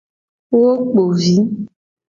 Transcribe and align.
Wo 0.59 0.71
kpo 0.89 1.03
vi. 1.19 1.35